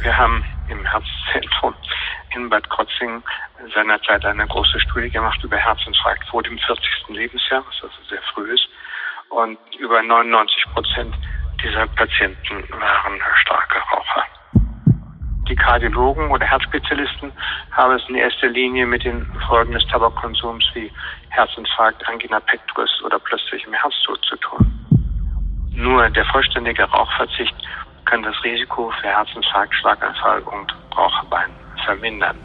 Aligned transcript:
Wir 0.00 0.16
haben 0.16 0.44
im 0.68 0.84
Herzzentrum 0.84 1.74
in 2.34 2.48
Bad 2.48 2.68
Krotzing 2.70 3.22
seinerzeit 3.74 4.24
eine 4.24 4.46
große 4.46 4.80
Studie 4.80 5.10
gemacht 5.10 5.42
über 5.44 5.56
Herzinfarkt 5.56 6.26
vor 6.28 6.42
dem 6.42 6.58
40. 6.58 7.08
Lebensjahr, 7.08 7.64
was 7.66 7.82
also 7.82 8.02
sehr 8.08 8.22
früh 8.34 8.52
ist. 8.52 8.68
Und 9.28 9.58
über 9.78 10.02
99 10.02 10.64
Prozent 10.72 11.14
dieser 11.62 11.86
Patienten 11.88 12.64
waren 12.70 13.20
starke 13.42 13.78
Raucher. 13.78 14.26
Die 15.48 15.56
Kardiologen 15.56 16.30
oder 16.30 16.46
Herzspezialisten 16.46 17.32
haben 17.72 17.94
es 17.94 18.08
in 18.08 18.14
erster 18.14 18.48
Linie 18.48 18.86
mit 18.86 19.04
den 19.04 19.26
Folgen 19.46 19.72
des 19.72 19.86
Tabakkonsums 19.88 20.64
wie 20.74 20.90
Herzinfarkt, 21.30 22.06
Angina 22.08 22.40
pectoris 22.40 22.90
oder 23.04 23.18
plötzlichem 23.18 23.72
Herztod 23.72 24.24
zu 24.24 24.36
tun. 24.36 24.72
Nur 25.74 26.08
der 26.10 26.24
vollständige 26.26 26.84
Rauchverzicht 26.84 27.54
kann 28.06 28.22
das 28.22 28.34
Risiko 28.44 28.90
für 29.00 29.08
Herzinfarkt, 29.08 29.74
Schlaganfall 29.80 30.42
und 30.42 30.72
Raucherbein 30.96 31.50
vermindern. 31.84 32.36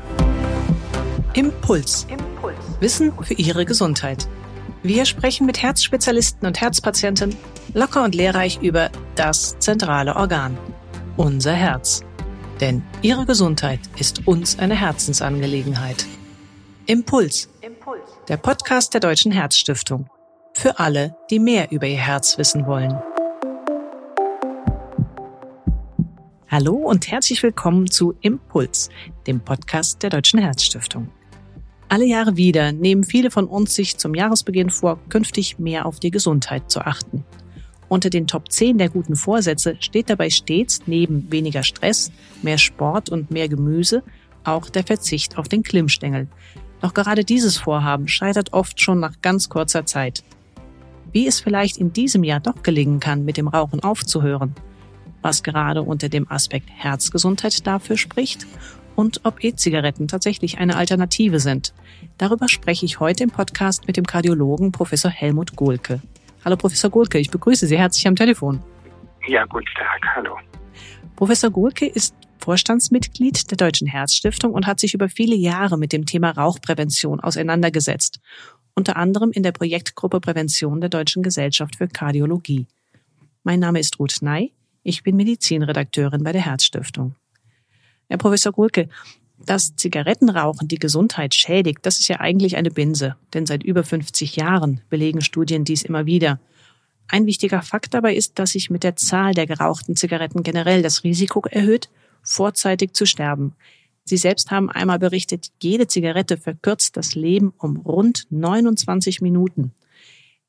Impuls. 1.34 2.08
Impuls. 2.10 2.56
Wissen 2.80 3.14
für 3.24 3.34
Ihre 3.36 3.66
Gesundheit. 3.66 4.28
Wir 4.84 5.06
sprechen 5.06 5.46
mit 5.46 5.62
Herzspezialisten 5.62 6.48
und 6.48 6.62
Herzpatienten 6.62 7.36
locker 7.74 8.04
und 8.04 8.16
lehrreich 8.16 8.60
über 8.62 8.90
das 9.16 9.58
zentrale 9.60 10.16
Organ, 10.16 10.58
unser 11.16 11.54
Herz. 11.54 12.04
Denn 12.62 12.84
Ihre 13.02 13.26
Gesundheit 13.26 13.80
ist 13.98 14.28
uns 14.28 14.58
eine 14.58 14.76
Herzensangelegenheit. 14.76 16.06
Impuls. 16.86 17.50
Impuls. 17.62 18.02
Der 18.28 18.38
Podcast 18.38 18.94
der 18.94 19.02
Deutschen 19.02 19.32
Herzstiftung. 19.32 20.10
Für 20.54 20.80
alle, 20.80 21.16
die 21.30 21.40
mehr 21.40 21.72
über 21.72 21.86
ihr 21.86 21.98
Herz 21.98 22.38
wissen 22.38 22.66
wollen. 22.66 22.98
Hallo 26.50 26.76
und 26.76 27.12
herzlich 27.12 27.44
willkommen 27.44 27.92
zu 27.92 28.16
Impuls, 28.22 28.90
dem 29.28 29.42
Podcast 29.42 30.02
der 30.02 30.12
Deutschen 30.12 30.40
Herzstiftung. 30.40 31.10
Alle 31.90 32.06
Jahre 32.06 32.38
wieder 32.38 32.72
nehmen 32.72 33.04
viele 33.04 33.32
von 33.32 33.48
uns 33.48 33.76
sich 33.76 33.98
zum 33.98 34.16
Jahresbeginn 34.16 34.70
vor, 34.70 34.98
künftig 35.10 35.60
mehr 35.60 35.86
auf 35.86 36.00
die 36.00 36.10
Gesundheit 36.10 36.72
zu 36.72 36.80
achten. 36.80 37.26
Unter 37.90 38.10
den 38.10 38.28
Top 38.28 38.50
10 38.50 38.78
der 38.78 38.88
guten 38.88 39.18
Vorsätze 39.18 39.76
steht 39.82 40.10
dabei 40.10 40.30
stets 40.30 40.84
neben 40.86 41.30
weniger 41.30 41.64
Stress, 41.64 42.14
mehr 42.42 42.58
Sport 42.58 43.10
und 43.10 43.30
mehr 43.30 43.50
Gemüse 43.50 44.02
auch 44.46 44.70
der 44.70 44.86
Verzicht 44.86 45.38
auf 45.38 45.50
den 45.50 45.64
Klimmstängel. 45.64 46.30
Doch 46.80 46.94
gerade 46.94 47.26
dieses 47.26 47.58
Vorhaben 47.58 48.08
scheitert 48.08 48.54
oft 48.54 48.80
schon 48.80 49.02
nach 49.02 49.22
ganz 49.22 49.50
kurzer 49.50 49.86
Zeit. 49.86 50.24
Wie 51.12 51.28
es 51.28 51.42
vielleicht 51.42 51.76
in 51.76 51.92
diesem 51.92 52.24
Jahr 52.24 52.40
doch 52.40 52.64
gelingen 52.64 53.02
kann, 53.02 53.26
mit 53.26 53.36
dem 53.36 53.50
Rauchen 53.50 53.82
aufzuhören– 53.84 54.56
was 55.28 55.44
gerade 55.44 55.82
unter 55.82 56.08
dem 56.08 56.32
Aspekt 56.32 56.70
Herzgesundheit 56.74 57.68
dafür 57.68 57.98
spricht 57.98 58.48
und 58.96 59.26
ob 59.26 59.44
E-Zigaretten 59.44 60.08
tatsächlich 60.08 60.58
eine 60.58 60.78
Alternative 60.78 61.42
sind. 61.42 61.74
Darüber 62.18 62.48
spreche 62.48 62.86
ich 62.86 63.02
heute 63.02 63.26
im 63.26 63.30
Podcast 63.30 63.88
mit 63.88 63.98
dem 63.98 64.06
Kardiologen 64.06 64.72
Professor 64.72 65.12
Helmut 65.12 65.58
Gohlke. 65.58 66.02
Hallo 66.46 66.56
Professor 66.56 66.90
Gohlke, 66.90 67.20
ich 67.20 67.30
begrüße 67.30 67.68
Sie 67.68 67.78
herzlich 67.78 68.08
am 68.08 68.16
Telefon. 68.16 68.64
Ja, 69.28 69.44
guten 69.44 69.68
Tag, 69.76 70.16
hallo. 70.16 70.38
Professor 71.18 71.52
Gohlke 71.52 71.86
ist 71.86 72.16
Vorstandsmitglied 72.40 73.52
der 73.52 73.58
Deutschen 73.58 73.86
Herzstiftung 73.86 74.54
und 74.54 74.66
hat 74.66 74.80
sich 74.80 74.94
über 74.94 75.10
viele 75.10 75.36
Jahre 75.36 75.78
mit 75.78 75.92
dem 75.92 76.06
Thema 76.06 76.32
Rauchprävention 76.32 77.20
auseinandergesetzt, 77.20 78.22
unter 78.76 78.96
anderem 78.96 79.32
in 79.32 79.44
der 79.44 79.52
Projektgruppe 79.52 80.22
Prävention 80.22 80.80
der 80.80 80.90
Deutschen 80.90 81.22
Gesellschaft 81.22 81.76
für 81.76 81.90
Kardiologie. 81.90 82.66
Mein 83.44 83.60
Name 83.60 83.82
ist 83.82 84.00
Ruth 84.00 84.22
Ney. 84.22 84.54
Ich 84.90 85.04
bin 85.04 85.18
Medizinredakteurin 85.18 86.24
bei 86.24 86.32
der 86.32 86.46
Herzstiftung. 86.46 87.16
Herr 88.08 88.18
Professor 88.18 88.54
Gulke, 88.54 88.88
dass 89.38 89.76
Zigarettenrauchen 89.76 90.70
die 90.70 90.80
Gesundheit 90.80 91.36
schädigt, 91.36 91.80
das 91.82 92.00
ist 92.00 92.08
ja 92.08 92.22
eigentlich 92.22 92.56
eine 92.56 92.72
Binse, 92.72 93.18
denn 93.34 93.46
seit 93.46 93.64
über 93.64 93.84
50 93.84 94.38
Jahren 94.38 94.80
belegen 94.90 95.20
Studien 95.20 95.66
dies 95.66 95.84
immer 95.84 96.06
wieder. 96.06 96.40
Ein 97.10 97.26
wichtiger 97.26 97.62
Fakt 97.64 97.96
dabei 97.96 98.16
ist, 98.16 98.40
dass 98.40 98.52
sich 98.52 98.70
mit 98.70 98.86
der 98.86 98.96
Zahl 98.96 99.34
der 99.34 99.46
gerauchten 99.46 99.98
Zigaretten 99.98 100.42
generell 100.42 100.82
das 100.82 101.04
Risiko 101.04 101.42
erhöht, 101.42 101.90
vorzeitig 102.24 102.94
zu 102.94 103.06
sterben. 103.06 103.56
Sie 104.06 104.16
selbst 104.16 104.52
haben 104.52 104.70
einmal 104.70 105.00
berichtet, 105.00 105.52
jede 105.62 105.88
Zigarette 105.88 106.38
verkürzt 106.38 106.96
das 106.96 107.14
Leben 107.14 107.54
um 107.58 107.76
rund 107.76 108.26
29 108.30 109.20
Minuten. 109.20 109.74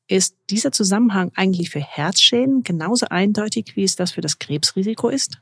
Ist 0.09 0.35
dieser 0.49 0.71
Zusammenhang 0.71 1.31
eigentlich 1.35 1.69
für 1.69 1.79
Herzschäden 1.79 2.63
genauso 2.63 3.05
eindeutig, 3.11 3.73
wie 3.75 3.83
es 3.83 3.95
das 3.95 4.11
für 4.11 4.21
das 4.21 4.39
Krebsrisiko 4.39 5.07
ist? 5.07 5.39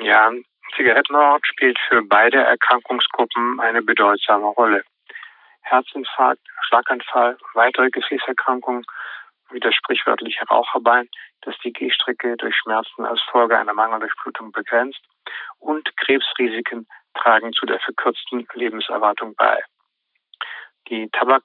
Ja, 0.00 0.32
Zigarettenrauch 0.74 1.38
spielt 1.44 1.78
für 1.88 2.02
beide 2.02 2.38
Erkrankungsgruppen 2.38 3.60
eine 3.60 3.80
bedeutsame 3.80 4.46
Rolle. 4.46 4.82
Herzinfarkt, 5.60 6.42
Schlaganfall, 6.66 7.38
weitere 7.54 7.90
Gefäßerkrankungen 7.90 8.84
wie 9.52 9.60
das 9.60 9.74
sprichwörtliche 9.76 10.44
Raucherbein, 10.46 11.08
das 11.42 11.54
die 11.62 11.72
Gehstrecke 11.72 12.36
durch 12.38 12.56
Schmerzen 12.56 13.04
als 13.04 13.20
Folge 13.30 13.56
einer 13.56 13.74
Mangeldurchblutung 13.74 14.50
begrenzt 14.50 15.00
und 15.60 15.88
Krebsrisiken 15.98 16.88
tragen 17.14 17.52
zu 17.52 17.66
der 17.66 17.78
verkürzten 17.78 18.44
Lebenserwartung 18.54 19.34
bei. 19.36 19.62
Die 20.88 21.08
Tabak 21.10 21.44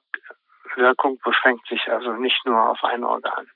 Wirkung 0.76 1.18
beschränkt 1.24 1.66
sich 1.68 1.90
also 1.90 2.12
nicht 2.12 2.44
nur 2.46 2.70
auf 2.70 2.82
ein 2.84 3.04
Organ. 3.04 3.50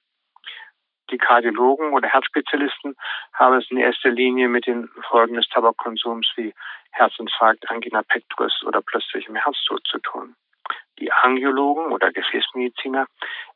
Die 1.10 1.18
Kardiologen 1.18 1.92
oder 1.92 2.08
Herzspezialisten 2.08 2.96
haben 3.34 3.58
es 3.58 3.70
in 3.70 3.76
erster 3.76 4.10
Linie 4.10 4.48
mit 4.48 4.66
den 4.66 4.88
Folgen 5.08 5.34
des 5.34 5.48
Tabakkonsums 5.48 6.30
wie 6.36 6.54
Herzinfarkt, 6.92 7.70
Angina 7.70 8.02
pectoris 8.02 8.62
oder 8.64 8.80
plötzlichem 8.80 9.34
Herztod 9.34 9.86
zu 9.86 9.98
tun. 9.98 10.34
Die 10.98 11.12
Angiologen 11.12 11.92
oder 11.92 12.12
Gefäßmediziner 12.12 13.06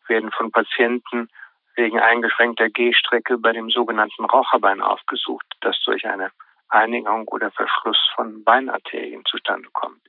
werden 0.09 0.31
von 0.33 0.51
Patienten 0.51 1.29
wegen 1.77 2.01
eingeschränkter 2.01 2.69
Gehstrecke 2.69 3.39
bei 3.39 3.53
dem 3.53 3.71
sogenannten 3.71 4.25
Raucherbein 4.25 4.83
aufgesucht, 4.83 5.47
das 5.61 5.81
durch 5.85 6.07
eine 6.07 6.31
Einigung 6.69 7.29
oder 7.29 7.51
Verschluss 7.51 7.99
von 8.15 8.45
Beinarterien 8.45 9.25
zustande 9.25 9.69
kommt. 9.73 10.01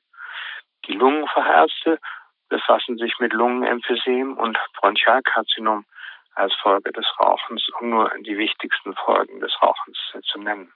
Die 0.86 0.94
Lungenfachärzte 0.94 2.00
befassen 2.50 2.98
sich 2.98 3.14
mit 3.20 3.34
Lungenemphysem 3.34 4.38
und 4.38 4.58
Bronchialkarzinom 4.80 5.86
als 6.36 6.54
Folge 6.62 6.92
des 6.92 7.06
Rauchens, 7.20 7.68
um 7.80 7.90
nur 7.90 8.12
die 8.20 8.38
wichtigsten 8.38 8.94
Folgen 8.94 9.40
des 9.40 9.54
Rauchens 9.62 9.98
zu 10.32 10.40
nennen. 10.40 10.72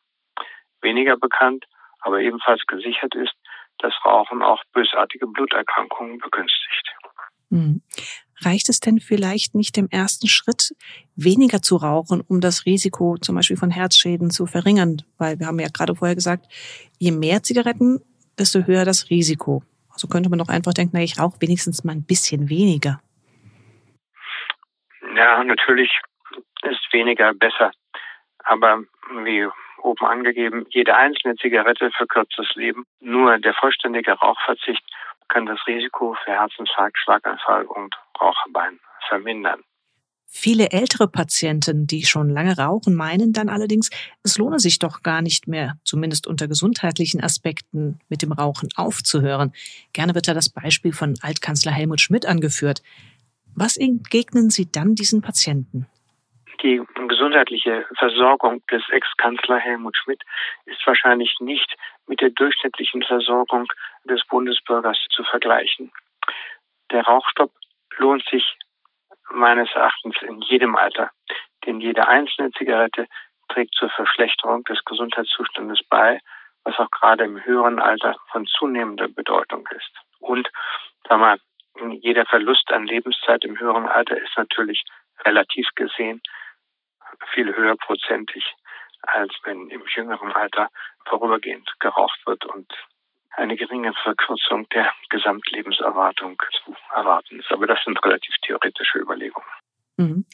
Weniger 0.82 1.18
bekannt, 1.18 1.66
aber 2.00 2.20
ebenfalls 2.20 2.66
gesichert 2.68 3.14
ist, 3.16 3.34
dass 3.78 3.94
Rauchen 4.06 4.42
auch 4.42 4.62
bösartige 4.74 5.28
Bluterkrankungen 5.28 6.18
begünstigt. 6.18 6.96
Hm. 7.50 7.82
Reicht 8.44 8.70
es 8.70 8.80
denn 8.80 9.00
vielleicht 9.00 9.54
nicht 9.54 9.78
im 9.78 9.88
ersten 9.90 10.28
Schritt, 10.28 10.74
weniger 11.16 11.62
zu 11.62 11.76
rauchen, 11.76 12.22
um 12.22 12.42
das 12.42 12.66
Risiko 12.66 13.18
zum 13.18 13.36
Beispiel 13.36 13.58
von 13.58 13.70
Herzschäden 13.70 14.32
zu 14.32 14.48
verringern? 14.48 15.04
Weil 15.18 15.40
wir 15.40 15.46
haben 15.48 15.60
ja 15.60 15.68
gerade 15.72 15.96
vorher 15.96 16.16
gesagt, 16.16 16.48
je 16.98 17.12
mehr 17.12 17.44
Zigaretten, 17.44 18.02
desto 18.40 18.66
höher 18.66 18.86
das 18.86 19.12
Risiko. 19.12 19.64
So 20.02 20.08
könnte 20.08 20.32
man 20.32 20.40
doch 20.40 20.50
einfach 20.50 20.74
denken, 20.74 20.94
na, 20.96 21.04
ich 21.04 21.20
rauche 21.20 21.40
wenigstens 21.42 21.84
mal 21.84 21.92
ein 21.92 22.08
bisschen 22.08 22.50
weniger. 22.50 23.00
Ja, 25.16 25.44
natürlich 25.44 25.92
ist 26.64 26.92
weniger 26.92 27.36
besser. 27.36 27.72
Aber 28.44 28.82
wie 29.24 29.48
oben 29.84 30.06
angegeben, 30.08 30.66
jede 30.70 30.96
einzelne 30.96 31.36
Zigarette 31.36 31.92
verkürzt 31.92 32.34
das 32.36 32.52
Leben. 32.56 32.84
Nur 33.00 33.38
der 33.38 33.54
vollständige 33.54 34.14
Rauchverzicht 34.14 34.82
kann 35.28 35.46
das 35.46 35.60
Risiko 35.68 36.16
für 36.26 36.32
Herzinfarkt, 36.32 36.98
Schlaganfall 36.98 37.66
und 37.66 37.96
Raucherbein 38.20 38.80
vermindern. 39.08 39.62
Viele 40.34 40.72
ältere 40.72 41.10
Patienten, 41.10 41.88
die 41.88 42.06
schon 42.06 42.30
lange 42.30 42.58
rauchen, 42.58 42.96
meinen 42.96 43.34
dann 43.34 43.50
allerdings, 43.50 43.90
es 44.24 44.38
lohne 44.38 44.60
sich 44.60 44.80
doch 44.80 45.04
gar 45.04 45.22
nicht 45.22 45.50
mehr, 45.50 45.76
zumindest 45.84 46.26
unter 46.26 46.48
gesundheitlichen 46.48 47.22
Aspekten, 47.22 48.00
mit 48.08 48.22
dem 48.22 48.32
Rauchen 48.32 48.70
aufzuhören. 48.78 49.52
Gerne 49.92 50.16
wird 50.16 50.30
da 50.30 50.34
das 50.34 50.50
Beispiel 50.50 50.94
von 50.94 51.16
Altkanzler 51.22 51.74
Helmut 51.74 52.00
Schmidt 52.00 52.26
angeführt. 52.26 52.82
Was 53.56 53.76
entgegnen 53.76 54.50
Sie 54.50 54.72
dann 54.72 54.96
diesen 54.96 55.22
Patienten? 55.22 55.86
Die 56.64 56.82
gesundheitliche 57.10 57.86
Versorgung 57.98 58.66
des 58.72 58.84
Ex-Kanzler 58.90 59.60
Helmut 59.60 59.98
Schmidt 59.98 60.24
ist 60.66 60.80
wahrscheinlich 60.88 61.36
nicht 61.42 61.76
mit 62.08 62.22
der 62.22 62.30
durchschnittlichen 62.30 63.04
Versorgung 63.04 63.68
des 64.06 64.26
Bundesbürgers 64.30 64.98
zu 65.14 65.26
vergleichen. 65.26 65.92
Der 66.90 67.04
Rauchstopp 67.04 67.52
lohnt 67.98 68.24
sich 68.32 68.46
meines 69.34 69.70
Erachtens 69.74 70.16
in 70.22 70.42
jedem 70.42 70.76
Alter. 70.76 71.12
Denn 71.66 71.80
jede 71.80 72.08
einzelne 72.08 72.52
Zigarette 72.52 73.08
trägt 73.50 73.74
zur 73.76 73.90
Verschlechterung 73.90 74.64
des 74.64 74.84
Gesundheitszustandes 74.86 75.80
bei, 75.90 76.20
was 76.64 76.78
auch 76.78 76.90
gerade 76.92 77.24
im 77.24 77.44
höheren 77.44 77.80
Alter 77.80 78.16
von 78.32 78.46
zunehmender 78.46 79.08
Bedeutung 79.08 79.68
ist. 79.76 79.92
Und 80.20 80.50
sag 81.08 81.20
mal, 81.20 81.38
jeder 82.02 82.26
Verlust 82.26 82.72
an 82.72 82.86
Lebenszeit 82.86 83.44
im 83.46 83.60
höheren 83.60 83.88
Alter 83.88 84.18
ist 84.18 84.38
natürlich 84.38 84.84
relativ 85.26 85.68
gesehen 85.76 86.22
viel 87.34 87.56
höher 87.56 87.76
prozentig 87.78 88.44
als 89.04 89.34
wenn 89.44 89.70
im 89.70 89.84
jüngeren 89.88 90.32
Alter 90.32 90.70
vorübergehend 91.06 91.68
geraucht 91.80 92.20
wird 92.26 92.46
und 92.46 92.72
eine 93.32 93.56
geringe 93.56 93.94
Verkürzung 94.04 94.68
der 94.70 94.92
Gesamtlebenserwartung 95.10 96.38
zu 96.64 96.76
erwarten 96.94 97.40
ist. 97.40 97.52
Aber 97.52 97.68
das 97.68 97.80
sind 97.86 98.04
relativ 98.04 98.36
theoretische 98.46 99.00
Überlegungen. 99.00 99.48
Mhm. 99.98 100.26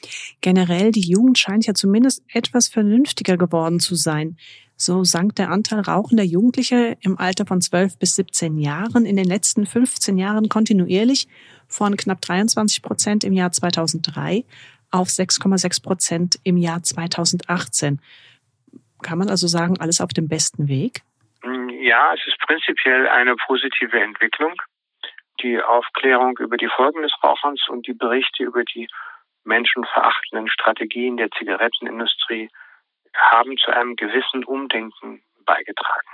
Generell, 0.42 0.92
die 0.92 1.08
Jugend 1.08 1.38
scheint 1.38 1.66
ja 1.68 1.74
zumindest 1.74 2.24
etwas 2.34 2.68
vernünftiger 2.68 3.38
geworden 3.38 3.80
zu 3.80 3.96
sein. 3.96 4.38
So 4.76 5.04
sank 5.04 5.36
der 5.36 5.50
Anteil 5.50 5.80
rauchender 5.80 6.24
Jugendliche 6.24 6.98
im 7.02 7.18
Alter 7.18 7.46
von 7.46 7.62
12 7.62 7.98
bis 7.98 8.16
17 8.16 8.60
Jahren 8.60 9.06
in 9.06 9.16
den 9.16 9.26
letzten 9.26 9.66
15 9.66 10.18
Jahren 10.18 10.50
kontinuierlich 10.50 11.28
von 11.68 11.98
knapp 11.98 12.22
23 12.22 12.84
Prozent 12.84 13.24
im 13.24 13.34
Jahr 13.34 13.52
2003 13.52 14.46
auf 14.92 15.08
6,6 15.10 15.82
Prozent 15.82 16.40
im 16.44 16.58
Jahr 16.58 16.84
2018. 16.84 18.00
Kann 19.02 19.18
man 19.18 19.30
also 19.30 19.48
sagen, 19.48 19.80
alles 19.80 20.00
auf 20.00 20.10
dem 20.10 20.28
besten 20.28 20.68
Weg? 20.68 21.02
Ja, 21.80 22.12
es 22.16 22.26
ist 22.26 22.40
prinzipiell 22.40 23.08
eine 23.08 23.36
positive 23.36 24.00
Entwicklung. 24.00 24.60
Die 25.42 25.62
Aufklärung 25.62 26.36
über 26.40 26.58
die 26.58 26.70
Folgen 26.70 27.04
des 27.04 27.14
Rauchens 27.24 27.68
und 27.70 27.86
die 27.86 27.94
Berichte 27.94 28.44
über 28.44 28.64
die 28.64 28.88
menschenverachtenden 29.44 30.50
Strategien 30.50 31.18
der 31.18 31.30
Zigarettenindustrie 31.30 32.50
haben 33.16 33.58
zu 33.58 33.70
einem 33.70 33.96
gewissen 33.96 34.44
Umdenken 34.44 35.22
beigetragen. 35.46 36.10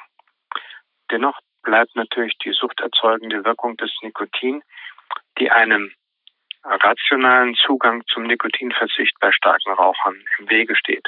Dennoch 1.11 1.39
bleibt 1.61 1.95
natürlich 1.95 2.37
die 2.39 2.51
suchterzeugende 2.51 3.45
Wirkung 3.45 3.77
des 3.77 3.91
Nikotin, 4.01 4.63
die 5.39 5.49
einem 5.49 5.93
rationalen 6.65 7.55
Zugang 7.55 8.03
zum 8.07 8.23
Nikotinverzicht 8.23 9.17
bei 9.21 9.31
starken 9.31 9.71
Rauchern 9.71 10.21
im 10.39 10.49
Wege 10.49 10.75
steht. 10.75 11.07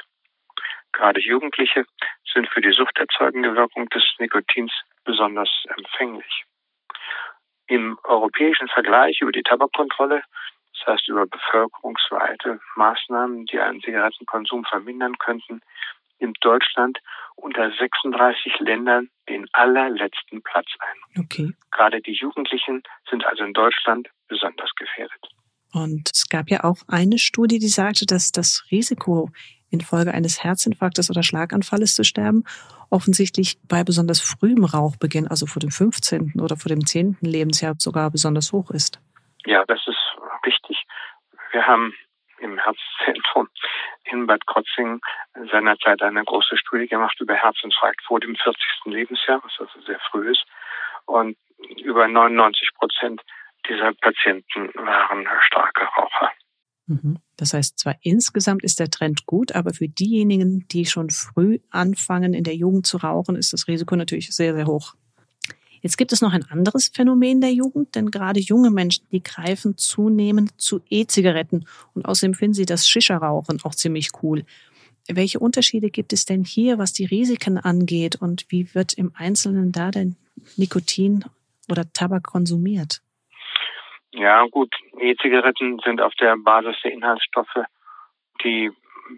Gerade 0.96 1.20
Jugendliche 1.20 1.86
sind 2.34 2.48
für 2.50 2.62
die 2.62 2.72
suchterzeugende 2.72 3.56
Wirkung 3.56 3.88
des 3.90 4.04
Nikotins 4.20 4.72
besonders 5.04 5.50
empfänglich. 5.78 6.44
Im 7.68 7.98
europäischen 8.04 8.68
Vergleich 8.70 9.22
über 9.22 9.32
die 9.32 9.44
Tabakkontrolle 9.44 10.24
das 10.76 10.94
heißt 10.94 11.08
über 11.08 11.26
bevölkerungsweite 11.26 12.60
Maßnahmen, 12.76 13.46
die 13.46 13.60
einen 13.60 13.82
Zigarettenkonsum 13.82 14.66
vermindern 14.66 15.18
könnten, 15.18 15.62
nimmt 16.20 16.38
Deutschland 16.42 17.00
unter 17.36 17.72
36 17.72 18.60
Ländern 18.60 19.10
den 19.30 19.48
allerletzten 19.54 20.42
Platz 20.44 20.68
ein. 20.80 21.24
Okay. 21.24 21.52
Gerade 21.72 22.02
die 22.02 22.14
Jugendlichen 22.14 22.84
sind 23.10 23.26
also 23.26 23.44
in 23.44 23.54
Deutschland 23.54 24.10
besonders 24.28 24.74
gefährdet. 24.76 25.20
Und 25.74 26.10
es 26.14 26.30
gab 26.30 26.50
ja 26.50 26.64
auch 26.64 26.78
eine 26.88 27.18
Studie, 27.18 27.60
die 27.60 27.68
sagte, 27.68 28.06
dass 28.06 28.32
das 28.32 28.66
Risiko 28.72 29.30
infolge 29.76 30.14
eines 30.14 30.44
Herzinfarktes 30.44 31.10
oder 31.10 31.24
Schlaganfalles 31.24 31.94
zu 31.94 32.04
sterben 32.04 32.44
offensichtlich 32.90 33.58
bei 33.68 33.84
besonders 33.84 34.22
frühem 34.22 34.64
Rauchbeginn, 34.64 35.28
also 35.28 35.46
vor 35.46 35.60
dem 35.60 35.72
15. 35.72 36.34
oder 36.42 36.56
vor 36.56 36.70
dem 36.70 36.86
10. 36.86 37.18
Lebensjahr 37.22 37.76
sogar 37.78 38.12
besonders 38.12 38.52
hoch 38.54 38.72
ist. 38.72 39.00
Ja, 39.46 39.64
das 39.68 39.82
ist 39.88 40.00
richtig. 40.46 40.84
Wir 41.52 41.66
haben 41.68 41.94
im 42.40 42.58
Herzzentrum 42.58 43.50
in 44.04 44.28
Bad 44.28 44.46
Krotzing 44.46 45.02
seinerzeit 45.52 46.02
eine 46.02 46.24
große 46.24 46.58
Studie 46.58 46.88
gemacht 46.88 47.20
über 47.20 47.34
Herzinfarkt 47.34 48.02
vor 48.04 48.20
dem 48.20 48.36
40. 48.36 48.62
Lebensjahr, 48.86 49.42
was 49.44 49.54
also 49.60 49.82
sehr 49.86 50.00
früh 50.12 50.32
ist. 50.32 50.44
Und 51.06 51.38
über 51.84 52.08
99 52.08 52.70
Prozent 52.76 53.22
dieser 53.68 53.94
Patienten 53.94 54.70
waren 54.76 55.28
starke 55.48 55.86
Raucher. 55.98 56.32
Mhm. 56.88 57.20
Das 57.38 57.54
heißt, 57.54 57.80
zwar 57.80 57.96
insgesamt 58.02 58.64
ist 58.64 58.80
der 58.80 58.90
Trend 58.90 59.26
gut, 59.26 59.54
aber 59.54 59.74
für 59.74 59.90
diejenigen, 59.90 60.68
die 60.70 60.86
schon 60.86 61.10
früh 61.10 61.60
anfangen, 61.70 62.34
in 62.34 62.44
der 62.44 62.56
Jugend 62.56 62.88
zu 62.88 62.98
rauchen, 62.98 63.36
ist 63.36 63.54
das 63.54 63.68
Risiko 63.68 63.96
natürlich 63.96 64.34
sehr, 64.34 64.54
sehr 64.54 64.68
hoch. 64.68 64.96
Jetzt 65.82 65.98
gibt 65.98 66.14
es 66.14 66.22
noch 66.22 66.34
ein 66.34 66.46
anderes 66.46 66.88
Phänomen 66.88 67.42
der 67.42 67.54
Jugend, 67.54 67.94
denn 67.94 68.10
gerade 68.10 68.40
junge 68.40 68.72
Menschen, 68.72 69.06
die 69.12 69.22
greifen 69.22 69.78
zunehmend 69.78 70.60
zu 70.60 70.82
E-Zigaretten 70.90 71.68
und 71.94 72.06
außerdem 72.06 72.34
finden 72.34 72.56
sie 72.56 72.66
das 72.66 72.88
Shisha-Rauchen 72.88 73.62
auch 73.62 73.76
ziemlich 73.76 74.10
cool. 74.24 74.46
Welche 75.08 75.40
Unterschiede 75.40 75.92
gibt 75.92 76.14
es 76.14 76.26
denn 76.26 76.44
hier, 76.44 76.80
was 76.80 76.94
die 76.94 77.06
Risiken 77.06 77.60
angeht 77.60 78.16
und 78.16 78.46
wie 78.50 78.74
wird 78.74 78.94
im 78.94 79.12
Einzelnen 79.14 79.72
da 79.72 79.92
denn 79.92 80.16
Nikotin 80.58 81.24
oder 81.70 81.86
Tabak 81.94 82.24
konsumiert? 82.24 83.04
Ja, 84.18 84.46
gut, 84.46 84.74
E-Zigaretten 84.98 85.80
sind 85.80 86.00
auf 86.00 86.14
der 86.16 86.38
Basis 86.38 86.78
der 86.84 86.94
Inhaltsstoffe, 86.94 87.66
die 88.42 88.72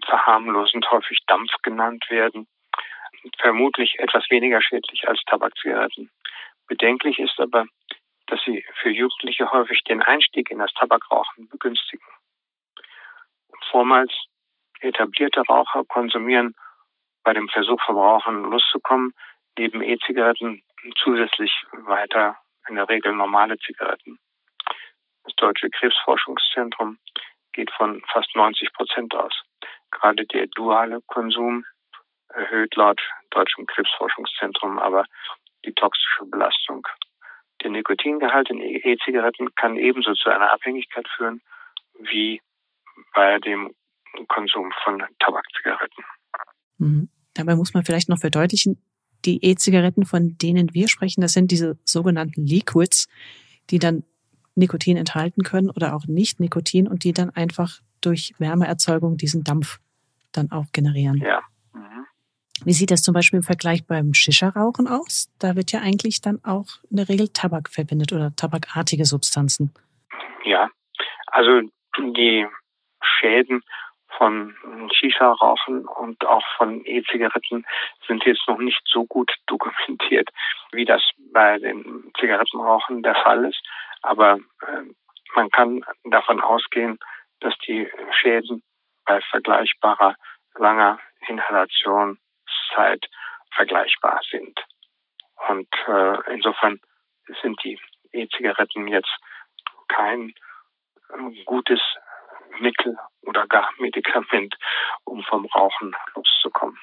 verharmlosend 0.04 0.90
häufig 0.90 1.20
Dampf 1.28 1.52
genannt 1.62 2.04
werden, 2.08 2.48
vermutlich 3.38 3.94
etwas 4.00 4.28
weniger 4.28 4.60
schädlich 4.60 5.06
als 5.06 5.22
Tabakzigaretten. 5.26 6.10
Bedenklich 6.66 7.20
ist 7.20 7.38
aber, 7.38 7.66
dass 8.26 8.40
sie 8.44 8.64
für 8.80 8.90
Jugendliche 8.90 9.52
häufig 9.52 9.84
den 9.84 10.02
Einstieg 10.02 10.50
in 10.50 10.58
das 10.58 10.72
Tabakrauchen 10.74 11.48
begünstigen. 11.48 12.04
Vormals 13.70 14.12
etablierte 14.80 15.42
Raucher 15.42 15.84
konsumieren 15.84 16.56
bei 17.22 17.34
dem 17.34 17.48
Versuch 17.48 17.80
vom 17.86 17.98
Rauchen 17.98 18.50
loszukommen, 18.50 19.14
neben 19.56 19.80
E-Zigaretten 19.80 20.64
zusätzlich 20.96 21.52
weiter 21.70 22.36
in 22.68 22.74
der 22.74 22.88
Regel 22.88 23.12
normale 23.12 23.58
Zigaretten. 23.58 24.17
Deutsche 25.38 25.70
Krebsforschungszentrum 25.70 26.98
geht 27.52 27.70
von 27.72 28.02
fast 28.12 28.34
90 28.34 28.72
Prozent 28.72 29.14
aus. 29.14 29.32
Gerade 29.90 30.26
der 30.26 30.46
duale 30.54 31.00
Konsum 31.06 31.64
erhöht 32.28 32.74
laut 32.76 33.00
Deutschem 33.30 33.66
Krebsforschungszentrum 33.66 34.78
aber 34.78 35.04
die 35.64 35.72
toxische 35.72 36.24
Belastung. 36.26 36.86
Der 37.62 37.70
Nikotingehalt 37.70 38.50
in 38.50 38.60
E-Zigaretten 38.60 39.54
kann 39.56 39.76
ebenso 39.76 40.14
zu 40.14 40.30
einer 40.30 40.52
Abhängigkeit 40.52 41.06
führen 41.16 41.40
wie 41.98 42.40
bei 43.14 43.38
dem 43.40 43.74
Konsum 44.28 44.72
von 44.84 45.02
Tabakzigaretten. 45.18 46.04
Mhm. 46.78 47.08
Dabei 47.34 47.56
muss 47.56 47.74
man 47.74 47.84
vielleicht 47.84 48.08
noch 48.08 48.18
verdeutlichen, 48.18 48.82
die 49.24 49.44
E-Zigaretten, 49.44 50.06
von 50.06 50.36
denen 50.38 50.74
wir 50.74 50.88
sprechen, 50.88 51.20
das 51.20 51.32
sind 51.32 51.50
diese 51.50 51.78
sogenannten 51.84 52.46
Liquids, 52.46 53.08
die 53.70 53.78
dann 53.78 54.04
Nikotin 54.58 54.96
enthalten 54.96 55.42
können 55.42 55.70
oder 55.70 55.94
auch 55.94 56.06
nicht 56.06 56.40
Nikotin 56.40 56.88
und 56.88 57.04
die 57.04 57.12
dann 57.12 57.30
einfach 57.30 57.80
durch 58.00 58.34
Wärmeerzeugung 58.38 59.16
diesen 59.16 59.44
Dampf 59.44 59.78
dann 60.32 60.50
auch 60.50 60.66
generieren. 60.72 61.16
Ja. 61.18 61.40
Wie 62.64 62.72
sieht 62.72 62.90
das 62.90 63.02
zum 63.02 63.14
Beispiel 63.14 63.38
im 63.38 63.44
Vergleich 63.44 63.86
beim 63.86 64.14
Shisha-Rauchen 64.14 64.88
aus? 64.88 65.30
Da 65.38 65.54
wird 65.54 65.70
ja 65.70 65.80
eigentlich 65.80 66.20
dann 66.20 66.42
auch 66.44 66.66
in 66.90 66.96
der 66.96 67.08
Regel 67.08 67.28
Tabak 67.28 67.68
verwendet 67.68 68.12
oder 68.12 68.34
tabakartige 68.34 69.04
Substanzen. 69.04 69.72
Ja, 70.44 70.68
also 71.28 71.60
die 71.96 72.46
Schäden 73.00 73.62
von 74.18 74.54
Shisha-Rauchen 74.92 75.86
und 75.86 76.24
auch 76.26 76.44
von 76.56 76.84
E-Zigaretten 76.84 77.64
sind 78.06 78.24
jetzt 78.24 78.46
noch 78.48 78.58
nicht 78.58 78.82
so 78.84 79.06
gut 79.06 79.32
dokumentiert, 79.46 80.28
wie 80.72 80.84
das 80.84 81.02
bei 81.32 81.58
den 81.58 82.12
Zigarettenrauchen 82.18 83.02
der 83.02 83.14
Fall 83.14 83.46
ist. 83.46 83.62
Aber 84.02 84.38
äh, 84.66 84.82
man 85.34 85.50
kann 85.50 85.84
davon 86.04 86.40
ausgehen, 86.40 86.98
dass 87.40 87.56
die 87.66 87.88
Schäden 88.20 88.62
bei 89.06 89.20
vergleichbarer 89.30 90.16
langer 90.56 90.98
Inhalation 91.28 92.18
Zeit 92.74 93.06
vergleichbar 93.54 94.20
sind. 94.30 94.58
Und 95.48 95.68
äh, 95.86 96.34
insofern 96.34 96.80
sind 97.42 97.62
die 97.62 97.78
E-Zigaretten 98.12 98.88
jetzt 98.88 99.14
kein 99.88 100.34
gutes 101.44 101.80
Mittel 102.58 102.96
oder 103.28 103.46
gar 103.46 103.68
Medikament, 103.78 104.56
um 105.04 105.22
vom 105.22 105.44
Rauchen 105.46 105.94
loszukommen. 106.14 106.78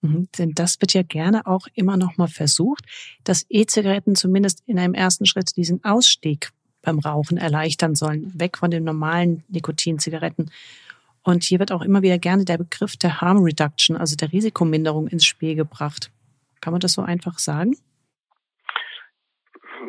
Mhm, 0.00 0.28
denn 0.38 0.52
das 0.54 0.80
wird 0.80 0.94
ja 0.94 1.02
gerne 1.02 1.46
auch 1.46 1.66
immer 1.74 1.96
noch 1.96 2.16
mal 2.16 2.28
versucht, 2.28 2.84
dass 3.24 3.46
E-Zigaretten 3.48 4.14
zumindest 4.14 4.62
in 4.66 4.78
einem 4.78 4.94
ersten 4.94 5.26
Schritt 5.26 5.56
diesen 5.56 5.84
Ausstieg 5.84 6.50
beim 6.82 6.98
Rauchen 6.98 7.36
erleichtern 7.36 7.94
sollen, 7.94 8.32
weg 8.38 8.58
von 8.58 8.70
den 8.70 8.84
normalen 8.84 9.44
Nikotinzigaretten. 9.48 10.50
Und 11.22 11.44
hier 11.44 11.60
wird 11.60 11.70
auch 11.70 11.82
immer 11.82 12.02
wieder 12.02 12.18
gerne 12.18 12.44
der 12.44 12.58
Begriff 12.58 12.96
der 12.96 13.20
Harm 13.20 13.44
Reduction, 13.44 13.96
also 13.96 14.16
der 14.16 14.32
Risikominderung 14.32 15.06
ins 15.06 15.24
Spiel 15.24 15.54
gebracht. 15.54 16.10
Kann 16.60 16.72
man 16.72 16.80
das 16.80 16.94
so 16.94 17.02
einfach 17.02 17.38
sagen? 17.38 17.76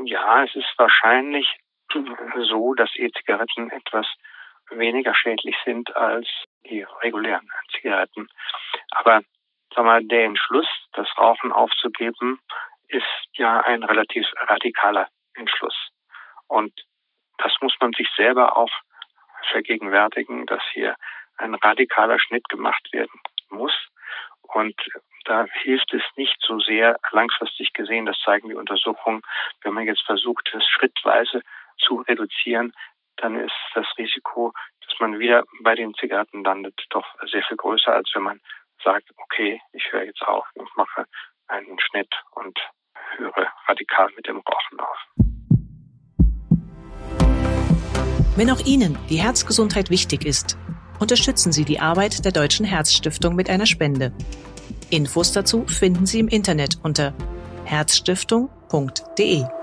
Ja, 0.05 0.43
es 0.43 0.55
ist 0.55 0.73
wahrscheinlich 0.77 1.47
so, 2.49 2.73
dass 2.75 2.89
E-Zigaretten 2.95 3.71
etwas 3.71 4.05
weniger 4.77 5.15
schädlich 5.15 5.55
sind 5.65 5.95
als 5.95 6.27
die 6.65 6.85
regulären 7.01 7.49
Zigaretten. 7.71 8.27
Aber 8.91 9.21
sag 9.75 9.85
mal, 9.85 10.03
der 10.03 10.25
Entschluss, 10.25 10.67
das 10.93 11.07
Rauchen 11.17 11.51
aufzugeben, 11.51 12.39
ist 12.87 13.03
ja 13.33 13.61
ein 13.61 13.83
relativ 13.83 14.27
radikaler 14.47 15.07
Entschluss. 15.35 15.75
Und 16.47 16.73
das 17.37 17.53
muss 17.61 17.75
man 17.79 17.91
sich 17.93 18.07
selber 18.15 18.57
auch 18.57 18.71
vergegenwärtigen, 19.51 20.45
dass 20.45 20.61
hier 20.71 20.95
ein 21.37 21.55
radikaler 21.55 22.19
Schnitt 22.19 22.47
gemacht 22.49 22.87
werden 22.91 23.19
muss. 23.49 23.73
Und 24.41 24.75
da 25.25 25.45
hilft 25.63 25.93
es 25.93 26.03
nicht 26.15 26.37
so 26.41 26.59
sehr 26.59 26.99
langfristig 27.11 27.73
gesehen, 27.73 28.05
das 28.05 28.19
zeigen 28.19 28.49
die 28.49 28.55
Untersuchungen. 28.55 29.21
Wenn 29.61 29.73
man 29.73 29.85
jetzt 29.85 30.03
versucht, 30.05 30.53
es 30.53 30.67
schrittweise 30.67 31.41
zu 31.77 32.01
reduzieren, 32.01 32.73
dann 33.23 33.39
ist 33.39 33.53
das 33.73 33.85
Risiko, 33.97 34.51
dass 34.85 34.99
man 34.99 35.17
wieder 35.17 35.43
bei 35.63 35.75
den 35.75 35.93
Zigaretten 35.93 36.43
landet, 36.43 36.75
doch 36.89 37.05
sehr 37.31 37.41
viel 37.43 37.57
größer, 37.57 37.93
als 37.93 38.11
wenn 38.13 38.23
man 38.23 38.41
sagt, 38.83 39.09
okay, 39.15 39.61
ich 39.71 39.91
höre 39.91 40.03
jetzt 40.03 40.21
auf 40.23 40.45
und 40.55 40.69
mache 40.75 41.05
einen 41.47 41.79
Schnitt 41.79 42.13
und 42.31 42.59
höre 43.15 43.51
radikal 43.67 44.09
mit 44.15 44.27
dem 44.27 44.37
Rauchen 44.37 44.79
auf. 44.79 44.97
Wenn 48.35 48.49
auch 48.49 48.59
Ihnen 48.65 48.97
die 49.09 49.21
Herzgesundheit 49.21 49.89
wichtig 49.89 50.25
ist, 50.25 50.57
unterstützen 50.99 51.51
Sie 51.51 51.65
die 51.65 51.79
Arbeit 51.79 52.25
der 52.25 52.31
Deutschen 52.31 52.65
Herzstiftung 52.65 53.35
mit 53.35 53.49
einer 53.49 53.67
Spende. 53.67 54.11
Infos 54.89 55.31
dazu 55.31 55.65
finden 55.67 56.05
Sie 56.05 56.19
im 56.19 56.27
Internet 56.27 56.79
unter 56.83 57.13
herzstiftung.de. 57.65 59.62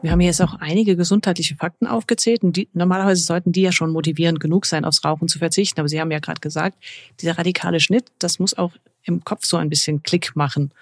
Wir 0.00 0.12
haben 0.12 0.20
jetzt 0.20 0.40
auch 0.40 0.54
einige 0.60 0.96
gesundheitliche 0.96 1.56
Fakten 1.56 1.86
aufgezählt 1.86 2.44
und 2.44 2.56
die, 2.56 2.68
normalerweise 2.72 3.22
sollten 3.22 3.50
die 3.50 3.62
ja 3.62 3.72
schon 3.72 3.90
motivierend 3.90 4.38
genug 4.38 4.64
sein, 4.64 4.84
aufs 4.84 5.04
Rauchen 5.04 5.26
zu 5.26 5.40
verzichten. 5.40 5.80
Aber 5.80 5.88
Sie 5.88 6.00
haben 6.00 6.12
ja 6.12 6.20
gerade 6.20 6.40
gesagt, 6.40 6.76
dieser 7.20 7.36
radikale 7.36 7.80
Schnitt, 7.80 8.12
das 8.20 8.38
muss 8.38 8.56
auch 8.56 8.72
im 9.02 9.24
Kopf 9.24 9.44
so 9.44 9.56
ein 9.56 9.68
bisschen 9.68 10.04
Klick 10.04 10.36
machen. 10.36 10.72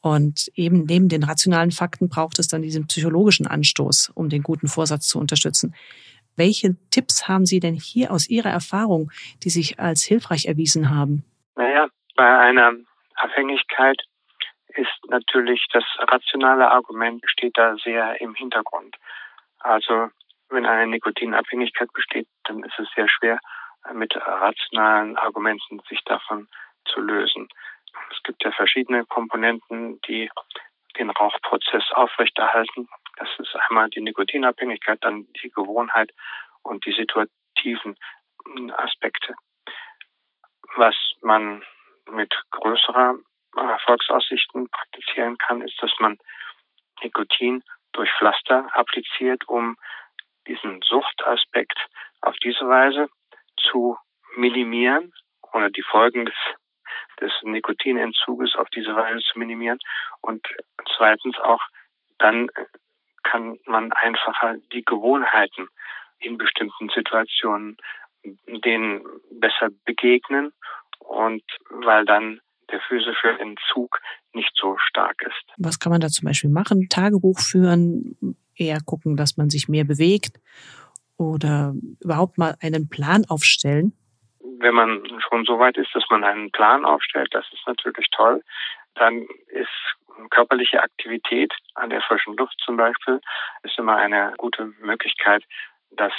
Und 0.00 0.50
eben 0.54 0.84
neben 0.84 1.08
den 1.08 1.24
rationalen 1.24 1.72
Fakten 1.72 2.08
braucht 2.08 2.38
es 2.38 2.48
dann 2.48 2.62
diesen 2.62 2.86
psychologischen 2.86 3.46
Anstoß, 3.46 4.12
um 4.14 4.28
den 4.28 4.42
guten 4.42 4.68
Vorsatz 4.68 5.08
zu 5.08 5.18
unterstützen. 5.18 5.74
Welche 6.36 6.76
Tipps 6.90 7.28
haben 7.28 7.46
Sie 7.46 7.60
denn 7.60 7.74
hier 7.74 8.10
aus 8.12 8.28
Ihrer 8.28 8.50
Erfahrung, 8.50 9.10
die 9.42 9.50
sich 9.50 9.80
als 9.80 10.02
hilfreich 10.02 10.46
erwiesen 10.46 10.90
haben? 10.90 11.24
Naja, 11.56 11.88
bei 12.16 12.38
einer 12.38 12.72
Abhängigkeit 13.16 14.00
ist 14.76 15.08
natürlich 15.08 15.66
das 15.72 15.84
rationale 15.98 16.70
Argument 16.70 17.22
steht 17.26 17.56
da 17.56 17.76
sehr 17.76 18.20
im 18.20 18.34
Hintergrund. 18.34 18.96
Also 19.58 20.10
wenn 20.48 20.66
eine 20.66 20.86
Nikotinabhängigkeit 20.86 21.92
besteht, 21.92 22.28
dann 22.44 22.62
ist 22.62 22.78
es 22.78 22.88
sehr 22.94 23.08
schwer, 23.08 23.38
mit 23.92 24.14
rationalen 24.16 25.16
Argumenten 25.16 25.80
sich 25.88 26.02
davon 26.04 26.48
zu 26.84 27.00
lösen. 27.00 27.48
Es 28.10 28.22
gibt 28.22 28.44
ja 28.44 28.52
verschiedene 28.52 29.04
Komponenten, 29.06 30.00
die 30.02 30.30
den 30.98 31.10
Rauchprozess 31.10 31.84
aufrechterhalten. 31.92 32.88
Das 33.16 33.28
ist 33.38 33.54
einmal 33.68 33.88
die 33.90 34.00
Nikotinabhängigkeit, 34.00 34.98
dann 35.02 35.26
die 35.42 35.50
Gewohnheit 35.50 36.12
und 36.62 36.84
die 36.84 36.92
situativen 36.92 37.96
Aspekte. 38.76 39.34
Was 40.76 40.96
man 41.20 41.62
mit 42.10 42.34
größerer 42.50 43.16
Erfolgsaussichten 43.56 44.68
praktizieren 44.70 45.38
kann, 45.38 45.62
ist, 45.62 45.80
dass 45.82 45.92
man 45.98 46.18
Nikotin 47.02 47.62
durch 47.92 48.10
Pflaster 48.18 48.68
appliziert, 48.72 49.46
um 49.48 49.76
diesen 50.46 50.80
Suchtaspekt 50.82 51.78
auf 52.20 52.36
diese 52.42 52.66
Weise 52.68 53.08
zu 53.56 53.96
minimieren 54.36 55.12
oder 55.52 55.70
die 55.70 55.82
Folgen 55.82 56.24
des, 56.24 56.34
des 57.20 57.32
Nikotinentzuges 57.42 58.54
auf 58.56 58.68
diese 58.70 58.94
Weise 58.96 59.20
zu 59.20 59.38
minimieren. 59.38 59.78
Und 60.20 60.46
zweitens 60.96 61.38
auch, 61.38 61.62
dann 62.18 62.48
kann 63.22 63.58
man 63.66 63.92
einfacher 63.92 64.56
die 64.72 64.84
Gewohnheiten 64.84 65.68
in 66.18 66.38
bestimmten 66.38 66.88
Situationen 66.88 67.76
denen 68.24 69.04
besser 69.30 69.70
begegnen 69.84 70.52
und 71.00 71.42
weil 71.70 72.04
dann 72.04 72.40
der 72.72 72.80
physische 72.80 73.38
Entzug 73.38 74.00
nicht 74.32 74.52
so 74.54 74.76
stark 74.78 75.22
ist. 75.22 75.54
Was 75.58 75.78
kann 75.78 75.92
man 75.92 76.00
da 76.00 76.08
zum 76.08 76.26
Beispiel 76.26 76.50
machen? 76.50 76.88
Tagebuch 76.88 77.38
führen, 77.38 78.36
eher 78.56 78.78
gucken, 78.84 79.16
dass 79.16 79.36
man 79.36 79.50
sich 79.50 79.68
mehr 79.68 79.84
bewegt 79.84 80.40
oder 81.16 81.74
überhaupt 82.00 82.38
mal 82.38 82.56
einen 82.60 82.88
Plan 82.88 83.24
aufstellen? 83.28 83.92
Wenn 84.58 84.74
man 84.74 85.02
schon 85.28 85.44
so 85.44 85.58
weit 85.58 85.76
ist, 85.76 85.94
dass 85.94 86.04
man 86.10 86.24
einen 86.24 86.50
Plan 86.50 86.84
aufstellt, 86.84 87.28
das 87.32 87.44
ist 87.52 87.66
natürlich 87.66 88.08
toll. 88.10 88.42
Dann 88.94 89.26
ist 89.48 89.68
körperliche 90.30 90.82
Aktivität 90.82 91.52
an 91.74 91.90
der 91.90 92.02
frischen 92.02 92.36
Luft 92.36 92.54
zum 92.64 92.76
Beispiel 92.76 93.20
ist 93.62 93.78
immer 93.78 93.96
eine 93.96 94.34
gute 94.36 94.66
Möglichkeit, 94.80 95.44
das 95.90 96.12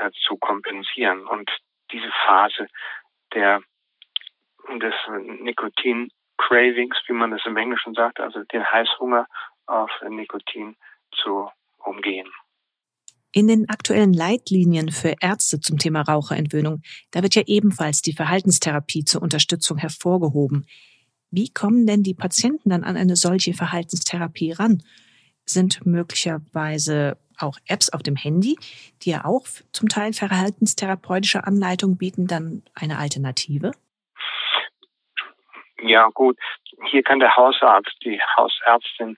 äh, 0.00 0.10
zu 0.26 0.36
kompensieren. 0.36 1.26
Und 1.26 1.50
diese 1.92 2.10
Phase 2.26 2.68
der 3.34 3.60
des 4.80 4.94
Nikotin-Cravings, 5.40 6.96
wie 7.06 7.12
man 7.12 7.30
das 7.30 7.42
im 7.46 7.56
Englischen 7.56 7.94
sagt, 7.94 8.20
also 8.20 8.42
den 8.44 8.64
Heißhunger 8.64 9.26
auf 9.66 9.90
Nikotin 10.08 10.76
zu 11.12 11.50
umgehen. 11.78 12.28
In 13.32 13.48
den 13.48 13.68
aktuellen 13.68 14.14
Leitlinien 14.14 14.90
für 14.90 15.14
Ärzte 15.20 15.60
zum 15.60 15.78
Thema 15.78 16.02
Raucherentwöhnung, 16.02 16.80
da 17.10 17.22
wird 17.22 17.34
ja 17.34 17.42
ebenfalls 17.46 18.00
die 18.00 18.14
Verhaltenstherapie 18.14 19.04
zur 19.04 19.20
Unterstützung 19.20 19.76
hervorgehoben. 19.76 20.66
Wie 21.30 21.52
kommen 21.52 21.86
denn 21.86 22.02
die 22.02 22.14
Patienten 22.14 22.70
dann 22.70 22.84
an 22.84 22.96
eine 22.96 23.16
solche 23.16 23.52
Verhaltenstherapie 23.52 24.52
ran? 24.52 24.82
Sind 25.44 25.84
möglicherweise 25.84 27.18
auch 27.38 27.58
Apps 27.66 27.90
auf 27.90 28.02
dem 28.02 28.16
Handy, 28.16 28.56
die 29.02 29.10
ja 29.10 29.24
auch 29.24 29.46
zum 29.72 29.88
Teil 29.88 30.12
verhaltenstherapeutische 30.14 31.44
Anleitungen 31.44 31.98
bieten, 31.98 32.26
dann 32.26 32.62
eine 32.74 32.98
Alternative? 32.98 33.72
Ja, 35.80 36.08
gut. 36.14 36.38
Hier 36.90 37.02
kann 37.02 37.20
der 37.20 37.36
Hausarzt, 37.36 37.94
die 38.04 38.20
Hausärztin 38.36 39.16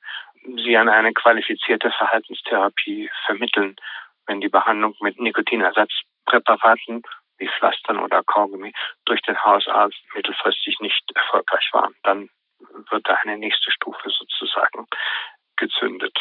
Sie 0.65 0.77
an 0.77 0.89
eine 0.89 1.13
qualifizierte 1.13 1.91
Verhaltenstherapie 1.91 3.11
vermitteln, 3.27 3.77
wenn 4.27 4.41
die 4.41 4.49
Behandlung 4.49 4.95
mit 5.01 5.21
Nikotinersatzpräparaten 5.21 7.03
wie 7.39 7.49
Pflastern 7.59 7.99
oder 7.99 8.23
Kaugummi 8.25 8.73
durch 9.05 9.21
den 9.23 9.37
Hausarzt 9.43 9.99
mittelfristig 10.15 10.81
nicht 10.81 11.03
erfolgreich 11.15 11.69
war. 11.73 11.91
Dann 12.03 12.29
wird 12.91 13.09
da 13.09 13.15
eine 13.23 13.39
nächste 13.39 13.71
Stufe 13.71 14.11
sozusagen 14.11 14.87
gezündet. 15.57 16.17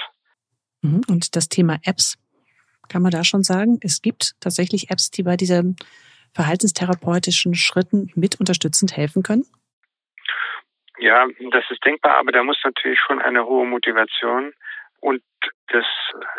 Mhm. 0.81 1.01
Und 1.07 1.35
das 1.35 1.49
Thema 1.49 1.77
Apps, 1.83 2.17
kann 2.89 3.01
man 3.01 3.11
da 3.11 3.23
schon 3.23 3.43
sagen, 3.43 3.79
es 3.81 4.01
gibt 4.01 4.33
tatsächlich 4.39 4.89
Apps, 4.89 5.11
die 5.11 5.23
bei 5.23 5.35
diesen 5.35 5.75
verhaltenstherapeutischen 6.33 7.55
Schritten 7.55 8.11
mit 8.15 8.39
unterstützend 8.39 8.95
helfen 8.95 9.23
können? 9.23 9.45
Ja, 10.99 11.27
das 11.51 11.63
ist 11.69 11.85
denkbar, 11.85 12.17
aber 12.17 12.31
da 12.31 12.43
muss 12.43 12.59
natürlich 12.63 12.99
schon 12.99 13.21
eine 13.21 13.45
hohe 13.45 13.65
Motivation 13.65 14.53
und 14.99 15.21
des 15.71 15.85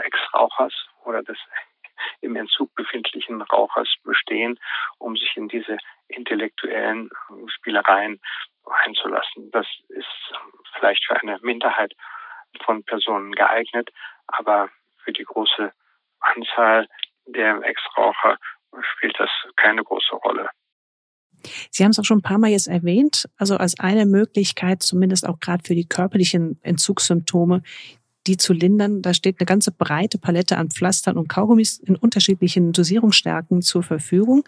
Ex-Rauchers 0.02 0.74
oder 1.04 1.22
des 1.22 1.38
im 2.20 2.36
Entzug 2.36 2.74
befindlichen 2.74 3.42
Rauchers 3.42 3.94
bestehen, 4.04 4.58
um 4.98 5.16
sich 5.16 5.36
in 5.36 5.48
diese 5.48 5.78
intellektuellen 6.08 7.10
Spielereien 7.46 8.20
einzulassen. 8.84 9.50
Das 9.52 9.66
ist 9.88 10.32
vielleicht 10.74 11.04
für 11.06 11.16
eine 11.16 11.38
Minderheit 11.40 11.94
von 12.64 12.84
Personen 12.84 13.32
geeignet, 13.32 13.90
aber 14.26 14.70
für 15.04 15.12
die 15.12 15.24
große 15.24 15.72
Anzahl 16.20 16.88
der 17.26 17.60
Ex-Raucher 17.62 18.38
spielt 18.80 19.18
das 19.18 19.30
keine 19.56 19.84
große 19.84 20.16
Rolle. 20.16 20.50
Sie 21.70 21.84
haben 21.84 21.90
es 21.90 21.98
auch 21.98 22.04
schon 22.04 22.18
ein 22.18 22.22
paar 22.22 22.38
Mal 22.38 22.50
jetzt 22.50 22.68
erwähnt, 22.68 23.28
also 23.36 23.56
als 23.56 23.78
eine 23.78 24.06
Möglichkeit, 24.06 24.82
zumindest 24.82 25.26
auch 25.26 25.40
gerade 25.40 25.62
für 25.66 25.74
die 25.74 25.86
körperlichen 25.86 26.58
Entzugssymptome, 26.62 27.62
die 28.26 28.36
zu 28.36 28.52
lindern. 28.52 29.02
Da 29.02 29.14
steht 29.14 29.40
eine 29.40 29.46
ganze 29.46 29.72
breite 29.72 30.18
Palette 30.18 30.58
an 30.58 30.70
Pflastern 30.70 31.16
und 31.16 31.28
Kaugummis 31.28 31.78
in 31.78 31.96
unterschiedlichen 31.96 32.72
Dosierungsstärken 32.72 33.62
zur 33.62 33.82
Verfügung, 33.82 34.44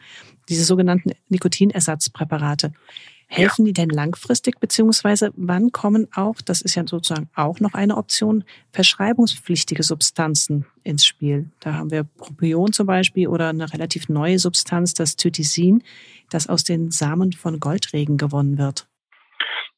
diese 0.49 0.65
sogenannten 0.65 1.13
Nikotinersatzpräparate. 1.29 2.73
Helfen 3.33 3.65
ja. 3.65 3.69
die 3.69 3.75
denn 3.75 3.91
langfristig, 3.91 4.59
beziehungsweise 4.59 5.31
wann 5.37 5.71
kommen 5.71 6.09
auch, 6.17 6.35
das 6.45 6.63
ist 6.63 6.75
ja 6.75 6.85
sozusagen 6.85 7.31
auch 7.37 7.61
noch 7.61 7.75
eine 7.75 7.97
Option, 7.97 8.43
verschreibungspflichtige 8.73 9.85
Substanzen 9.85 10.67
ins 10.83 11.07
Spiel? 11.07 11.49
Da 11.61 11.75
haben 11.75 11.93
wir 11.93 12.03
Propion 12.19 12.73
zum 12.73 12.89
Beispiel 12.89 13.29
oder 13.29 13.51
eine 13.51 13.73
relativ 13.73 14.09
neue 14.09 14.41
Substanz, 14.41 14.95
das 14.95 15.17
Zytisin, 15.17 15.85
das 16.29 16.49
aus 16.49 16.65
den 16.65 16.91
Samen 16.91 17.33
von 17.33 17.61
Goldregen 17.61 18.17
gewonnen 18.17 18.59
wird. 18.59 18.89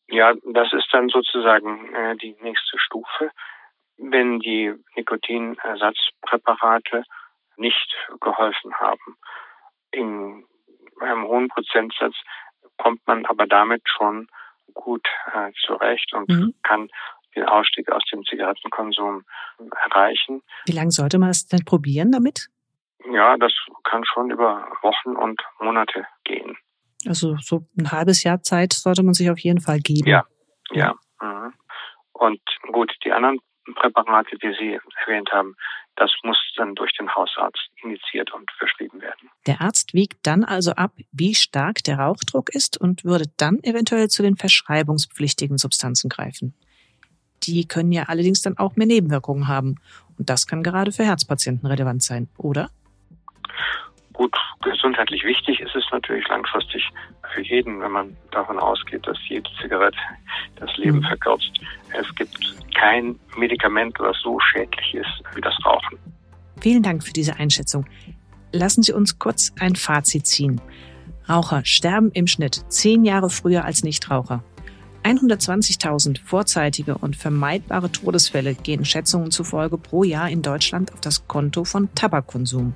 Ja, 0.08 0.32
das 0.54 0.72
ist 0.72 0.88
dann 0.90 1.10
sozusagen 1.10 1.94
äh, 1.94 2.16
die 2.16 2.34
nächste 2.40 2.78
Stufe. 2.78 3.32
Wenn 3.98 4.40
die 4.40 4.72
Nikotinersatzpräparate 4.96 7.04
nicht 7.58 7.94
geholfen 8.18 8.72
haben, 8.74 9.18
in 9.90 10.46
einem 11.00 11.24
hohen 11.24 11.48
Prozentsatz 11.48 12.14
kommt 12.82 13.06
man 13.06 13.24
aber 13.26 13.46
damit 13.46 13.82
schon 13.86 14.28
gut 14.74 15.06
äh, 15.32 15.52
zurecht 15.64 16.12
und 16.14 16.28
mhm. 16.28 16.54
kann 16.62 16.88
den 17.36 17.44
Ausstieg 17.44 17.90
aus 17.90 18.02
dem 18.12 18.24
Zigarettenkonsum 18.24 19.24
erreichen. 19.84 20.42
Wie 20.66 20.72
lange 20.72 20.90
sollte 20.90 21.18
man 21.18 21.30
es 21.30 21.46
denn 21.46 21.64
probieren 21.64 22.10
damit? 22.10 22.48
Ja, 23.10 23.36
das 23.36 23.52
kann 23.84 24.04
schon 24.04 24.30
über 24.30 24.68
Wochen 24.82 25.16
und 25.16 25.40
Monate 25.60 26.06
gehen. 26.24 26.56
Also 27.06 27.36
so 27.40 27.64
ein 27.78 27.90
halbes 27.90 28.22
Jahr 28.22 28.42
Zeit 28.42 28.72
sollte 28.72 29.02
man 29.02 29.14
sich 29.14 29.30
auf 29.30 29.38
jeden 29.38 29.60
Fall 29.60 29.78
geben. 29.78 30.08
Ja, 30.08 30.24
ja. 30.70 30.94
Mhm. 31.20 31.52
Und 32.12 32.40
gut, 32.70 32.92
die 33.04 33.12
anderen 33.12 33.38
Präparate, 33.74 34.36
die 34.38 34.54
Sie 34.58 34.78
erwähnt 35.00 35.30
haben, 35.32 35.56
das 35.96 36.12
muss 36.22 36.38
dann 36.56 36.74
durch 36.74 36.92
den 36.96 37.12
Hausarzt 37.14 37.70
initiiert 37.82 38.32
und 38.32 38.50
verschrieben 38.52 39.00
werden. 39.00 39.21
Der 39.46 39.60
Arzt 39.60 39.92
wiegt 39.92 40.26
dann 40.26 40.44
also 40.44 40.72
ab, 40.72 40.92
wie 41.10 41.34
stark 41.34 41.82
der 41.84 41.98
Rauchdruck 41.98 42.50
ist 42.50 42.80
und 42.80 43.04
würde 43.04 43.24
dann 43.36 43.58
eventuell 43.62 44.08
zu 44.08 44.22
den 44.22 44.36
verschreibungspflichtigen 44.36 45.58
Substanzen 45.58 46.08
greifen. 46.08 46.54
Die 47.42 47.66
können 47.66 47.90
ja 47.90 48.04
allerdings 48.04 48.42
dann 48.42 48.56
auch 48.56 48.76
mehr 48.76 48.86
Nebenwirkungen 48.86 49.48
haben. 49.48 49.76
Und 50.16 50.30
das 50.30 50.46
kann 50.46 50.62
gerade 50.62 50.92
für 50.92 51.04
Herzpatienten 51.04 51.66
relevant 51.66 52.02
sein, 52.04 52.28
oder? 52.38 52.70
Gut, 54.12 54.36
gesundheitlich 54.62 55.24
wichtig 55.24 55.58
ist 55.58 55.74
es 55.74 55.84
natürlich 55.90 56.28
langfristig 56.28 56.88
für 57.34 57.42
jeden, 57.42 57.80
wenn 57.80 57.90
man 57.90 58.16
davon 58.30 58.58
ausgeht, 58.60 59.04
dass 59.06 59.18
jede 59.28 59.50
Zigarette 59.60 59.98
das 60.56 60.76
Leben 60.76 60.98
mhm. 60.98 61.04
verkürzt. 61.04 61.50
Es 61.98 62.14
gibt 62.14 62.36
kein 62.74 63.18
Medikament, 63.36 63.98
was 63.98 64.16
so 64.22 64.38
schädlich 64.38 64.94
ist 64.94 65.22
wie 65.34 65.40
das 65.40 65.54
Rauchen. 65.64 65.98
Vielen 66.60 66.82
Dank 66.82 67.02
für 67.02 67.12
diese 67.12 67.36
Einschätzung. 67.36 67.86
Lassen 68.52 68.82
Sie 68.82 68.92
uns 68.92 69.18
kurz 69.18 69.52
ein 69.58 69.76
Fazit 69.76 70.26
ziehen. 70.26 70.60
Raucher 71.28 71.64
sterben 71.64 72.10
im 72.12 72.26
Schnitt 72.26 72.64
zehn 72.68 73.04
Jahre 73.04 73.30
früher 73.30 73.64
als 73.64 73.82
Nichtraucher. 73.82 74.44
120.000 75.04 76.20
vorzeitige 76.24 76.96
und 76.96 77.16
vermeidbare 77.16 77.90
Todesfälle 77.90 78.54
gehen 78.54 78.84
Schätzungen 78.84 79.30
zufolge 79.30 79.78
pro 79.78 80.04
Jahr 80.04 80.28
in 80.30 80.42
Deutschland 80.42 80.92
auf 80.92 81.00
das 81.00 81.26
Konto 81.26 81.64
von 81.64 81.92
Tabakkonsum. 81.94 82.74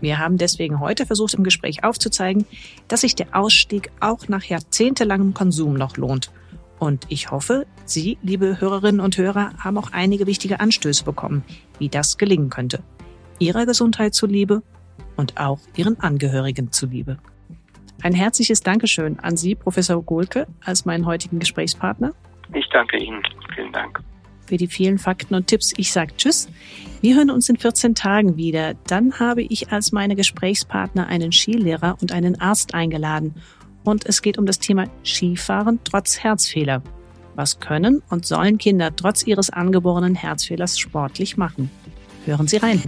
Wir 0.00 0.18
haben 0.18 0.38
deswegen 0.38 0.80
heute 0.80 1.06
versucht, 1.06 1.34
im 1.34 1.44
Gespräch 1.44 1.84
aufzuzeigen, 1.84 2.46
dass 2.88 3.02
sich 3.02 3.14
der 3.14 3.28
Ausstieg 3.32 3.90
auch 4.00 4.28
nach 4.28 4.44
jahrzehntelangem 4.44 5.34
Konsum 5.34 5.74
noch 5.74 5.96
lohnt. 5.96 6.30
Und 6.78 7.06
ich 7.08 7.30
hoffe, 7.30 7.66
Sie, 7.84 8.18
liebe 8.22 8.60
Hörerinnen 8.60 9.00
und 9.00 9.16
Hörer, 9.16 9.52
haben 9.58 9.78
auch 9.78 9.92
einige 9.92 10.26
wichtige 10.26 10.60
Anstöße 10.60 11.04
bekommen, 11.04 11.44
wie 11.78 11.88
das 11.88 12.18
gelingen 12.18 12.50
könnte. 12.50 12.82
Ihrer 13.38 13.64
Gesundheit 13.64 14.14
zuliebe 14.14 14.62
und 15.16 15.38
auch 15.38 15.58
Ihren 15.76 15.98
Angehörigen 16.00 16.72
zuliebe. 16.72 17.18
Ein 18.02 18.14
herzliches 18.14 18.60
Dankeschön 18.60 19.18
an 19.20 19.36
Sie, 19.36 19.54
Professor 19.54 20.02
Gohlke, 20.02 20.46
als 20.64 20.84
meinen 20.84 21.06
heutigen 21.06 21.38
Gesprächspartner. 21.38 22.12
Ich 22.54 22.68
danke 22.70 22.98
Ihnen. 22.98 23.22
Vielen 23.54 23.72
Dank 23.72 24.02
für 24.46 24.56
die 24.56 24.68
vielen 24.68 24.98
Fakten 24.98 25.34
und 25.34 25.46
Tipps. 25.46 25.74
Ich 25.76 25.92
sage 25.92 26.16
Tschüss. 26.16 26.48
Wir 27.00 27.16
hören 27.16 27.30
uns 27.30 27.48
in 27.48 27.56
14 27.56 27.94
Tagen 27.94 28.36
wieder. 28.36 28.74
Dann 28.86 29.18
habe 29.18 29.42
ich 29.42 29.72
als 29.72 29.92
meine 29.92 30.16
Gesprächspartner 30.16 31.06
einen 31.06 31.32
Skilehrer 31.32 31.96
und 32.00 32.12
einen 32.12 32.40
Arzt 32.40 32.74
eingeladen. 32.74 33.34
Und 33.84 34.06
es 34.06 34.22
geht 34.22 34.38
um 34.38 34.46
das 34.46 34.58
Thema 34.58 34.86
Skifahren 35.04 35.80
trotz 35.84 36.18
Herzfehler. 36.18 36.82
Was 37.34 37.60
können 37.60 38.02
und 38.08 38.24
sollen 38.24 38.58
Kinder 38.58 38.94
trotz 38.96 39.26
ihres 39.26 39.50
angeborenen 39.50 40.14
Herzfehlers 40.14 40.78
sportlich 40.78 41.36
machen? 41.36 41.70
Hören 42.24 42.48
Sie 42.48 42.56
rein. 42.56 42.82